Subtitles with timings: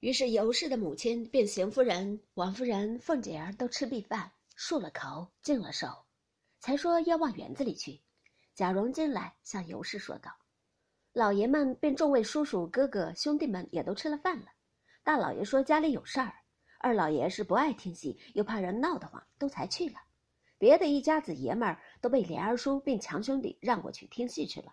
[0.00, 5.88] 于是尤氏的母亲便邢夫人、王夫人、凤姐儿都吃毕饭，漱了口，净了手，
[6.58, 8.00] 才说要往园子里去。
[8.54, 10.34] 贾蓉进来向尤氏说道
[11.12, 14.46] ：“老爷们便众位叔叔、哥哥、兄弟们也都吃了饭了。
[15.02, 16.32] 大老爷说家里有事儿，
[16.78, 19.96] 二老爷是不爱听戏，又怕人闹得慌，都才去了。
[20.56, 24.72] 别的一家子爷们儿都被连二叔并强兄弟让过去听戏去了。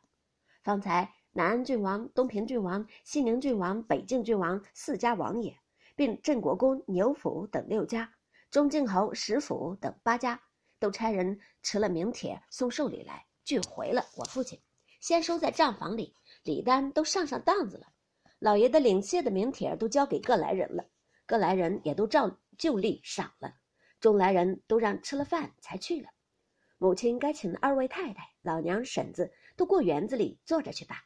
[0.64, 5.56] 方才。”南安郡王、东平郡王、西宁郡王、北境郡王四家王爷，
[5.96, 8.12] 并镇国公、牛府等六家，
[8.50, 10.42] 中靖侯、石府等八家，
[10.80, 14.60] 都差人持了名帖送寿礼来，俱回了我父亲，
[15.00, 17.88] 先收在账房里，礼单都上上当子了。
[18.40, 20.86] 老爷的领谢的名帖都交给各来人了，
[21.26, 23.54] 各来人也都照旧例赏了，
[24.00, 26.10] 众来人都让吃了饭才去了。
[26.80, 31.04] 母亲该请的二位太太、老娘、婶子都过园子里坐着去吧。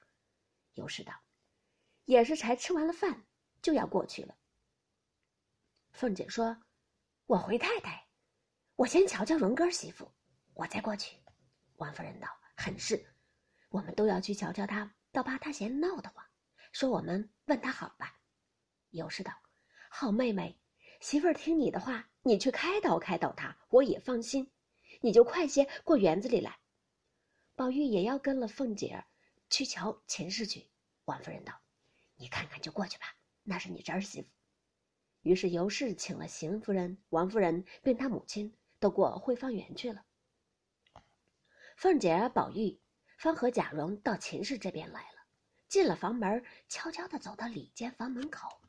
[0.75, 1.13] 尤氏道
[2.05, 3.25] ：“也是才吃完了饭，
[3.61, 4.37] 就要过去了。”
[5.91, 6.63] 凤姐说
[7.27, 8.07] ：“我回太太，
[8.77, 10.09] 我先瞧瞧荣哥媳妇，
[10.53, 11.17] 我再过去。”
[11.75, 13.13] 王夫人道：“很是，
[13.69, 16.25] 我们都要去瞧瞧他，倒怕他嫌闹得慌。
[16.71, 18.17] 说我们问他好吧。”
[18.91, 19.33] 尤氏道
[19.91, 20.57] ：“好妹妹，
[21.01, 24.49] 媳妇听你的话，你去开导开导他，我也放心。
[25.01, 26.57] 你就快些过园子里来。”
[27.55, 29.05] 宝玉也要跟了凤姐儿。
[29.49, 30.70] 去瞧秦氏去，
[31.11, 31.53] 王夫人道
[32.15, 33.05] ：“你看看就过去吧，
[33.43, 34.29] 那是你侄儿媳妇。”
[35.23, 40.05] 于是尤氏请了邢夫人、王夫人，并她母亲都过汇芳园去了。
[41.75, 42.79] 凤姐、宝玉
[43.17, 45.17] 方和贾蓉到秦氏这边来了，
[45.67, 48.61] 进了房门，悄悄地走到里间房门口。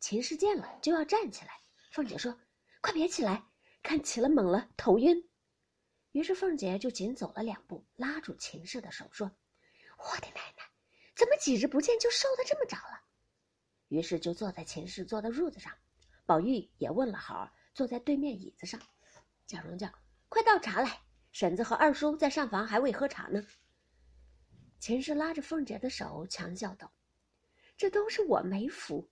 [0.00, 1.60] 秦氏见了就要站起来，
[1.92, 2.36] 凤姐说
[2.82, 3.44] ：“快别起来，
[3.80, 5.30] 看起了猛了，头晕。”
[6.10, 9.30] 于是凤姐就紧走了两步，拉住秦氏的手说。
[9.98, 10.45] 我的奶奶，
[11.16, 13.00] 怎么几日不见就瘦的这么着了？
[13.88, 15.72] 于是就坐在秦氏坐的褥子上，
[16.26, 18.78] 宝玉也问了好，坐在对面椅子上。
[19.46, 19.90] 贾蓉叫
[20.28, 21.00] ：“快倒茶来，
[21.32, 23.42] 婶子和二叔在上房还未喝茶呢。”
[24.78, 26.92] 秦氏拉着凤姐的手，强笑道
[27.78, 29.08] ：“这都是我没福，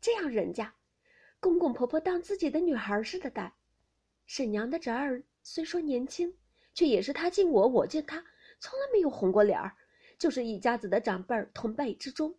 [0.00, 0.72] 这样人家，
[1.40, 3.52] 公公婆婆当自己的女孩似的待。
[4.26, 6.32] 婶娘的侄儿虽说年轻，
[6.72, 8.24] 却也是他敬我，我敬他，
[8.60, 9.76] 从来没有红过脸儿。”
[10.22, 12.32] 就是一家子的长辈儿同辈之中，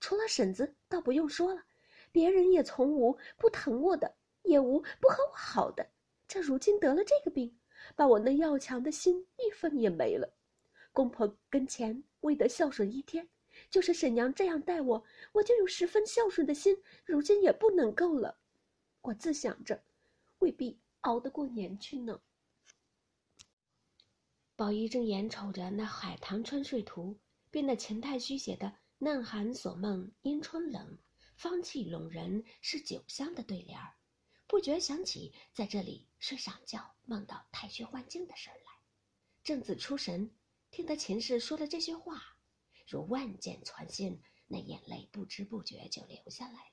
[0.00, 1.62] 除了婶子，倒不用说了，
[2.10, 4.10] 别人也从无不疼我的，
[4.44, 5.86] 也无不和我好的。
[6.26, 7.54] 这如今得了这个病，
[7.94, 10.26] 把我那要强的心一分也没了。
[10.94, 13.28] 公婆跟前未得孝顺一天，
[13.68, 18.34] 就是婶娘这样待我，我就有十分孝顺的心，如今也不能够了。
[19.02, 19.78] 我自想着，
[20.38, 22.18] 未必熬得过年去呢。
[24.56, 27.14] 宝玉正眼瞅着那《海棠春睡图》。
[27.56, 30.98] 便那秦太虚写的“嫩寒锁梦因春冷，
[31.38, 33.94] 芳气笼人是酒香”的对联儿，
[34.46, 38.72] 不觉想起在这里睡上觉梦到太虚幻境的事儿来。
[39.42, 40.30] 正自出神，
[40.70, 42.20] 听得秦氏说了这些话，
[42.86, 46.70] 如万箭穿心，那眼泪不知不觉就流下来了。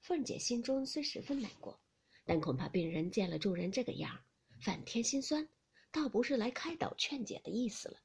[0.00, 1.78] 凤姐心中虽十分难过，
[2.24, 4.24] 但恐怕病人见了众人这个样，
[4.62, 5.46] 反添心酸，
[5.92, 8.00] 倒不是来开导劝解的意思了。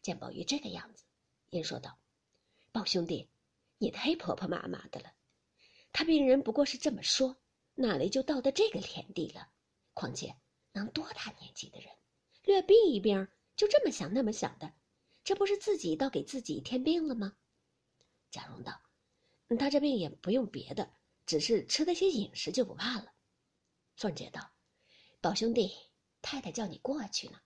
[0.00, 1.06] 见宝玉这个样子。
[1.50, 1.98] 言说道
[2.72, 3.28] ：“宝兄弟，
[3.78, 5.12] 你太婆婆妈妈的了。
[5.92, 7.36] 他病人不过是这么说，
[7.74, 9.50] 哪里就到的这个田地了？
[9.92, 10.36] 况且
[10.72, 11.92] 能多大年纪的人，
[12.44, 14.72] 略病一病就这么想那么想的，
[15.24, 17.36] 这不是自己倒给自己添病了吗？”
[18.30, 18.80] 贾蓉道
[19.58, 20.92] ：“他这病也不用别的，
[21.26, 23.12] 只是吃了些饮食就不怕了。”
[23.96, 24.52] 凤姐道
[25.20, 25.72] ：“宝兄弟，
[26.22, 27.40] 太太叫你过去呢，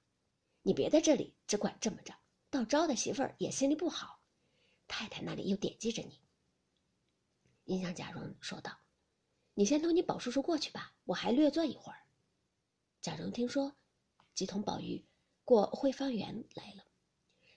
[0.60, 2.14] 你别在这里只管这么着。”
[2.54, 4.20] 到招的媳妇儿也心里不好，
[4.86, 6.20] 太太那里又惦记着你。
[7.64, 8.78] 印象贾蓉说道
[9.54, 11.98] ：“你先同你宝叔叔过去吧，我还略坐一会儿。”
[13.02, 13.74] 贾蓉听说，
[14.36, 15.04] 即同宝玉
[15.44, 16.84] 过汇芳园来了。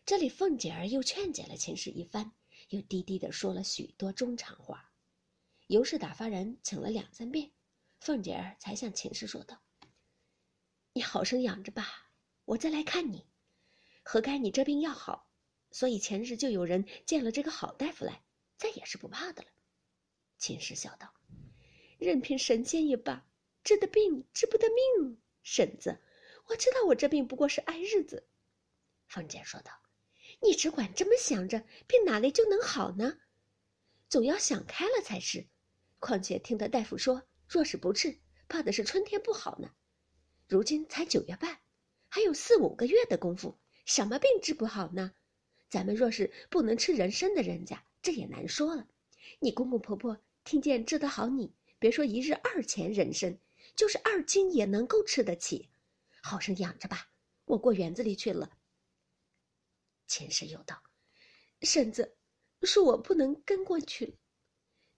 [0.04, 2.32] 这里凤姐儿又劝解了秦氏一番，
[2.70, 4.92] 又低低的说了许多中长话。
[5.68, 7.52] 尤氏打发人请了两三遍，
[8.00, 9.62] 凤姐儿才向秦氏说道
[10.94, 12.10] ：“你好生养着吧，
[12.46, 13.27] 我再来看你。”
[14.10, 15.28] 何该你这病要好，
[15.70, 18.24] 所以前日就有人见了这个好大夫来，
[18.56, 19.50] 再也是不怕的了。
[20.38, 21.14] 秦氏笑道
[22.00, 23.28] ：“任凭神仙也罢，
[23.66, 25.18] 治的病治不得命。
[25.44, 26.02] 婶子，
[26.46, 28.26] 我知道我这病不过是挨日子。”
[29.08, 29.74] 凤姐说道
[30.42, 33.20] ：“你只管这么想着，病哪里就能好呢？
[34.08, 35.46] 总要想开了才是。
[36.00, 38.18] 况且听得大夫说，若是不治，
[38.48, 39.70] 怕的是春天不好呢。
[40.48, 41.60] 如今才九月半，
[42.08, 45.14] 还有四五个月的功夫。”什么病治不好呢？
[45.70, 48.86] 咱们若是不能吃人参的人家，这也难说了。
[49.40, 53.40] 你公公婆婆听见治得好你，别说一日二钱人参，
[53.76, 55.70] 就是二斤也能够吃得起，
[56.22, 57.10] 好生养着吧。
[57.46, 58.52] 我过园子里去了。
[60.06, 60.84] 秦氏又道
[61.64, 62.18] ：“婶子，
[62.62, 64.14] 恕我不能跟过去了。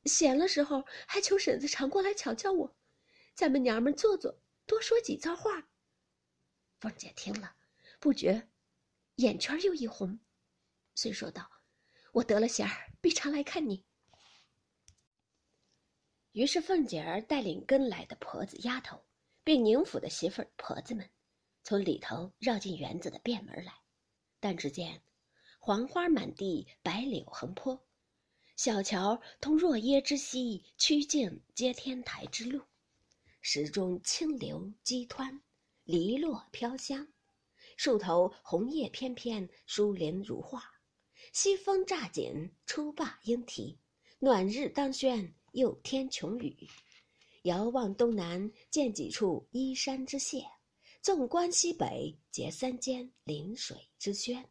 [0.06, 2.76] 闲了时候，还求婶子常过来瞧瞧我，
[3.36, 5.70] 咱们娘们坐坐，多说几遭话。”
[6.82, 7.56] 凤姐听了，
[8.00, 8.49] 不觉
[9.20, 10.18] 眼圈又一红，
[10.96, 11.52] 遂说道
[12.14, 13.84] ：“我得了闲儿，必常来看你。”
[16.32, 19.04] 于是凤姐儿带领跟来的婆子丫头，
[19.44, 21.10] 并宁府的媳妇儿婆子们，
[21.66, 23.74] 从里头绕进园子的便门来。
[24.40, 25.02] 但只见
[25.60, 27.86] 黄花满地，白柳横坡，
[28.56, 32.64] 小桥通若耶之溪，曲径接天台之路，
[33.42, 35.42] 石中清流激湍。
[35.84, 37.06] 篱落飘香，
[37.80, 40.62] 树头红叶翩翩，疏林如画。
[41.32, 43.80] 西风乍紧，初罢莺啼。
[44.20, 46.68] 暖日当轩，又添琼雨。
[47.44, 50.44] 遥望东南，见几处依山之榭；
[51.02, 54.46] 纵观西北，结三间临水之轩。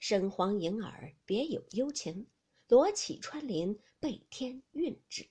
[0.00, 2.26] 声黄迎耳，别有幽情。
[2.68, 5.28] 罗绮穿林，背天韵致。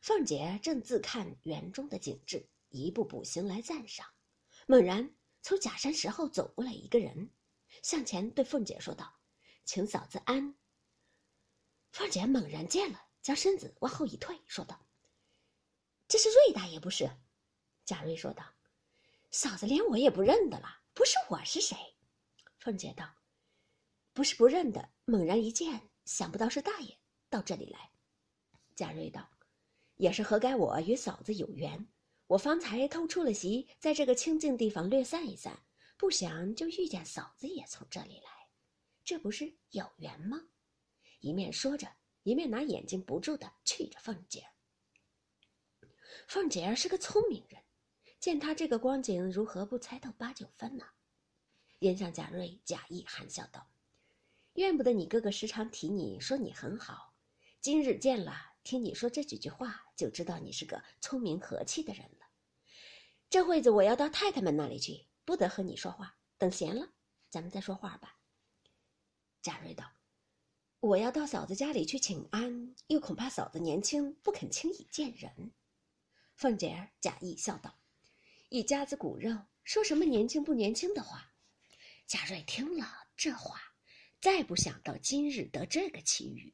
[0.00, 4.06] 凤姐正自看园中的景致，一步步行来赞赏。
[4.66, 7.30] 猛然从假山石后走过来一个人，
[7.82, 9.20] 向前对凤姐说道
[9.64, 10.54] ：“请嫂子安。”
[11.92, 14.86] 凤姐猛然见了，将身子往后一退，说道
[16.06, 17.10] ：“这是瑞大爷不是？”
[17.84, 18.44] 贾瑞说道
[19.32, 21.76] ：“嫂子连我也不认得了，不是我是谁？”
[22.58, 23.10] 凤姐道
[24.12, 26.98] ：“不是不认得，猛然一见，想不到是大爷
[27.28, 27.90] 到这里来。”
[28.76, 29.28] 贾瑞道
[29.96, 31.88] ：“也是何该我与嫂子有缘。”
[32.30, 35.64] 我方才偷出了席，在这个清静地方略散一散，
[35.96, 38.30] 不想就遇见嫂子也从这里来，
[39.04, 40.40] 这不是有缘吗？
[41.18, 41.88] 一面说着，
[42.22, 44.46] 一面拿眼睛不住的觑着凤姐。
[46.28, 47.60] 凤姐儿是个聪明人，
[48.20, 50.84] 见他这个光景，如何不猜透八九分呢？
[51.80, 53.66] 眼向贾瑞，假意含笑道
[54.54, 57.12] ：“怨不得你哥哥时常提你说你很好，
[57.60, 62.08] 今日见了，听你说这几句话，就知道你是个聪明和气的人。”
[63.30, 66.18] 这会子我要到太太们那里去，不得和你说话。
[66.36, 66.92] 等闲了，
[67.30, 68.18] 咱们再说话吧。
[69.40, 69.88] 贾瑞道
[70.80, 75.52] ：“我要到嫂子家里去请安，又恐怕嫂子年轻，不肯轻易见人。”
[76.34, 77.78] 凤姐儿假意笑道
[78.50, 81.32] ：“一家子骨肉，说什么年轻不年轻的话？”
[82.08, 82.84] 贾瑞听了
[83.16, 83.60] 这话，
[84.20, 86.52] 再不想到今日得这个奇遇，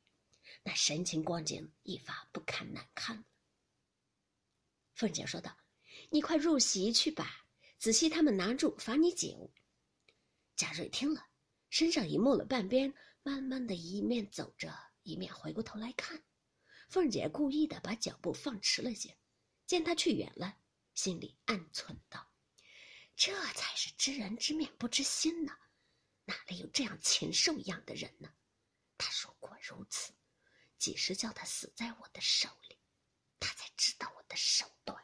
[0.62, 3.24] 那神情光景一发不堪难看。
[4.94, 5.56] 凤姐说道。
[6.10, 7.46] 你快入席去吧，
[7.78, 9.52] 仔细他们拿住罚你酒。
[10.54, 11.26] 贾瑞听了，
[11.68, 14.72] 身上已没了半边，慢慢的一面走着，
[15.02, 16.22] 一面回过头来看。
[16.88, 19.18] 凤姐故意的把脚步放迟了些，
[19.66, 20.56] 见他去远了，
[20.94, 22.32] 心里暗忖道
[23.16, 25.52] ：“这才是知人知面不知心呢，
[26.24, 28.32] 哪里有这样禽兽一样的人呢？
[28.96, 30.14] 他如果如此，
[30.78, 32.78] 几时叫他死在我的手里，
[33.40, 34.96] 他才知道我的手段。”